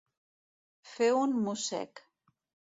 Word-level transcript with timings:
Fer 0.95 1.11
un 1.19 1.37
mossec. 1.45 2.05